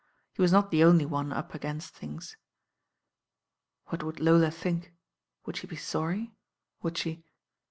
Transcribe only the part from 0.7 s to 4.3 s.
the only one up against things. What would